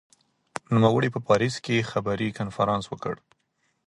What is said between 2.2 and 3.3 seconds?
کنفرانس وکړ.